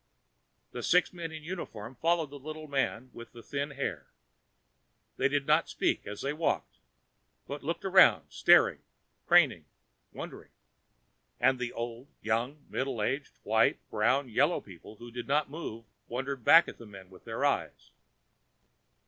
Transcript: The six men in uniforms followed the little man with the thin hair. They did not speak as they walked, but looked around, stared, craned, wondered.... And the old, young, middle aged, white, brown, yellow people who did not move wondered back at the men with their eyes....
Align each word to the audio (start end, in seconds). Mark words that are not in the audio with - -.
The 0.71 0.81
six 0.81 1.13
men 1.13 1.31
in 1.31 1.43
uniforms 1.43 1.99
followed 2.01 2.31
the 2.31 2.39
little 2.39 2.67
man 2.67 3.11
with 3.13 3.33
the 3.33 3.43
thin 3.43 3.69
hair. 3.69 4.07
They 5.17 5.27
did 5.29 5.45
not 5.45 5.69
speak 5.69 6.07
as 6.07 6.23
they 6.23 6.33
walked, 6.33 6.77
but 7.45 7.61
looked 7.63 7.85
around, 7.85 8.31
stared, 8.31 8.81
craned, 9.27 9.65
wondered.... 10.11 10.49
And 11.39 11.59
the 11.59 11.71
old, 11.71 12.07
young, 12.19 12.65
middle 12.67 13.03
aged, 13.03 13.37
white, 13.43 13.77
brown, 13.91 14.27
yellow 14.27 14.59
people 14.59 14.95
who 14.95 15.11
did 15.11 15.27
not 15.27 15.51
move 15.51 15.85
wondered 16.07 16.43
back 16.43 16.67
at 16.67 16.79
the 16.79 16.87
men 16.87 17.11
with 17.11 17.25
their 17.25 17.45
eyes.... 17.45 17.91